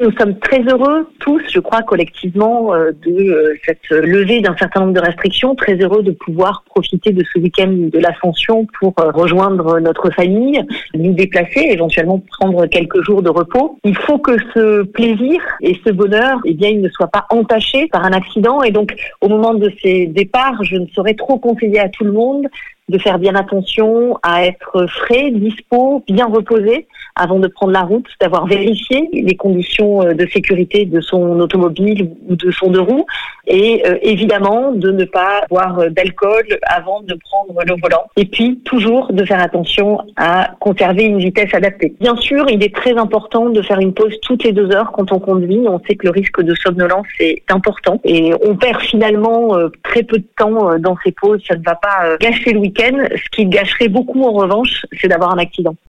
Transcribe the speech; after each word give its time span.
Nous 0.00 0.12
sommes 0.12 0.38
très 0.38 0.62
heureux 0.62 1.08
tous, 1.18 1.42
je 1.52 1.58
crois 1.58 1.82
collectivement, 1.82 2.72
euh, 2.72 2.92
de 3.04 3.10
euh, 3.10 3.54
cette 3.66 3.90
levée 3.90 4.40
d'un 4.40 4.56
certain 4.56 4.82
nombre 4.82 4.92
de 4.92 5.00
restrictions, 5.00 5.56
très 5.56 5.74
heureux 5.74 6.04
de 6.04 6.12
pouvoir 6.12 6.62
profiter 6.66 7.10
de 7.10 7.24
ce 7.34 7.40
week-end 7.40 7.66
de 7.66 7.98
l'ascension 7.98 8.64
pour 8.78 8.94
euh, 9.00 9.10
rejoindre 9.10 9.80
notre 9.80 10.10
famille, 10.10 10.64
nous 10.94 11.14
déplacer, 11.14 11.70
éventuellement 11.72 12.22
prendre 12.38 12.66
quelques 12.66 13.02
jours 13.02 13.22
de 13.22 13.28
repos. 13.28 13.80
Il 13.82 13.96
faut 13.96 14.18
que 14.18 14.36
ce 14.54 14.84
plaisir 14.84 15.40
et 15.62 15.76
ce 15.84 15.90
bonheur, 15.90 16.38
eh 16.44 16.54
bien, 16.54 16.68
il 16.68 16.80
ne 16.80 16.90
soit 16.90 17.08
pas 17.08 17.26
entaché 17.30 17.88
par 17.88 18.04
un 18.04 18.12
accident 18.12 18.62
et 18.62 18.70
donc 18.70 18.94
au 19.20 19.28
moment 19.28 19.54
de 19.54 19.68
ces 19.82 20.06
départs, 20.06 20.62
je 20.62 20.76
ne 20.76 20.86
saurais 20.94 21.14
trop 21.14 21.40
conseiller 21.40 21.80
à 21.80 21.88
tout 21.88 22.04
le 22.04 22.12
monde 22.12 22.46
de 22.88 22.98
faire 22.98 23.18
bien 23.18 23.34
attention 23.34 24.18
à 24.22 24.44
être 24.44 24.86
frais, 24.88 25.30
dispo, 25.30 26.02
bien 26.08 26.26
reposé 26.26 26.86
avant 27.18 27.38
de 27.38 27.48
prendre 27.48 27.72
la 27.72 27.82
route, 27.82 28.06
d'avoir 28.20 28.46
vérifié 28.46 29.08
les 29.12 29.36
conditions 29.36 30.02
euh, 30.02 30.14
de 30.14 30.26
sécurité 30.28 30.84
de 30.84 31.00
son 31.00 31.40
automobile 31.40 32.10
ou 32.28 32.36
de 32.36 32.50
son 32.50 32.70
deux 32.70 32.80
roues 32.80 33.06
et 33.46 33.82
euh, 33.86 33.98
évidemment 34.02 34.72
de 34.72 34.90
ne 34.92 35.04
pas 35.04 35.44
boire 35.50 35.90
d'alcool 35.90 36.46
avant 36.62 37.00
de 37.02 37.14
prendre 37.14 37.60
le 37.66 37.74
volant 37.82 38.04
et 38.16 38.24
puis 38.24 38.60
toujours 38.64 39.12
de 39.12 39.24
faire 39.24 39.42
attention 39.42 39.98
à 40.16 40.52
conserver 40.60 41.04
une 41.04 41.18
vitesse 41.18 41.52
adaptée. 41.52 41.94
Bien 42.00 42.16
sûr, 42.16 42.46
il 42.48 42.62
est 42.62 42.74
très 42.74 42.96
important 42.96 43.48
de 43.48 43.62
faire 43.62 43.80
une 43.80 43.94
pause 43.94 44.14
toutes 44.22 44.44
les 44.44 44.52
deux 44.52 44.70
heures 44.70 44.92
quand 44.92 45.10
on 45.12 45.18
conduit. 45.18 45.64
On 45.66 45.80
sait 45.88 45.96
que 45.96 46.06
le 46.06 46.12
risque 46.12 46.40
de 46.42 46.54
somnolence 46.54 47.06
est 47.18 47.42
important 47.50 48.00
et 48.04 48.32
on 48.46 48.54
perd 48.54 48.80
finalement 48.82 49.56
euh, 49.56 49.68
très 49.82 50.02
peu 50.02 50.18
de 50.18 50.26
temps 50.36 50.78
dans 50.78 50.96
ces 51.04 51.12
pauses. 51.12 51.42
Ça 51.48 51.56
ne 51.56 51.64
va 51.64 51.74
pas 51.74 52.16
gâcher 52.20 52.52
le 52.52 52.60
Ce 52.78 53.28
qui 53.32 53.46
gâcherait 53.46 53.88
beaucoup 53.88 54.22
en 54.24 54.32
revanche, 54.32 54.86
c'est 55.00 55.08
d'avoir 55.08 55.32
un 55.32 55.38
accident. 55.38 55.74